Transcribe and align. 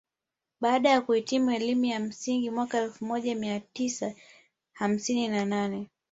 Baada 0.61 0.89
ya 0.89 1.01
kuhitimu 1.01 1.51
elimu 1.51 1.85
ya 1.85 1.99
msingi 1.99 2.49
mwaka 2.49 2.77
elfu 2.77 3.05
moja 3.05 3.35
mia 3.35 3.59
tisa 3.59 4.13
hamsini 4.73 5.27
na 5.27 5.45
nane 5.45 5.89